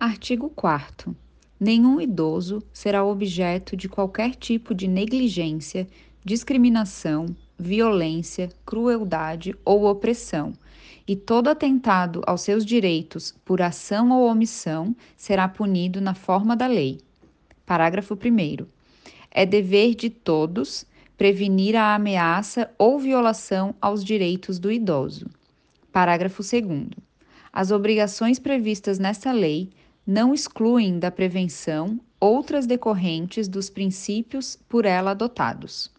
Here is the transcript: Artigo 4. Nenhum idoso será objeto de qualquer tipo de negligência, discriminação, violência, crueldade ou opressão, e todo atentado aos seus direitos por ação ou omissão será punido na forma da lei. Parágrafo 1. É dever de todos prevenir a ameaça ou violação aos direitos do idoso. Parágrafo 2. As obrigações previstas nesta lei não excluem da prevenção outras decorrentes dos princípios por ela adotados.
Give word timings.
Artigo 0.00 0.48
4. 0.50 1.12
Nenhum 1.58 2.00
idoso 2.00 2.62
será 2.72 3.04
objeto 3.04 3.76
de 3.76 3.88
qualquer 3.88 4.36
tipo 4.36 4.72
de 4.72 4.86
negligência, 4.86 5.88
discriminação, 6.24 7.26
violência, 7.58 8.48
crueldade 8.64 9.56
ou 9.64 9.86
opressão, 9.86 10.52
e 11.06 11.16
todo 11.16 11.48
atentado 11.48 12.22
aos 12.28 12.42
seus 12.42 12.64
direitos 12.64 13.34
por 13.44 13.60
ação 13.60 14.12
ou 14.12 14.30
omissão 14.30 14.94
será 15.16 15.48
punido 15.48 16.00
na 16.00 16.14
forma 16.14 16.54
da 16.54 16.68
lei. 16.68 17.00
Parágrafo 17.66 18.14
1. 18.14 18.64
É 19.32 19.44
dever 19.44 19.96
de 19.96 20.10
todos 20.10 20.86
prevenir 21.16 21.74
a 21.74 21.96
ameaça 21.96 22.70
ou 22.78 23.00
violação 23.00 23.74
aos 23.80 24.04
direitos 24.04 24.60
do 24.60 24.70
idoso. 24.70 25.26
Parágrafo 25.90 26.40
2. 26.40 26.90
As 27.52 27.72
obrigações 27.72 28.38
previstas 28.38 29.00
nesta 29.00 29.32
lei 29.32 29.70
não 30.08 30.32
excluem 30.32 30.98
da 30.98 31.10
prevenção 31.10 32.00
outras 32.18 32.64
decorrentes 32.64 33.46
dos 33.46 33.68
princípios 33.68 34.56
por 34.66 34.86
ela 34.86 35.10
adotados. 35.10 35.90